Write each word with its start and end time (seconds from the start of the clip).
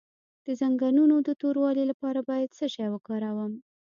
د 0.45 0.47
زنګونونو 0.59 1.15
د 1.27 1.29
توروالي 1.41 1.83
لپاره 1.91 2.19
باید 2.29 2.55
څه 2.57 2.65
شی 2.73 2.87
وکاروم؟ 2.91 3.51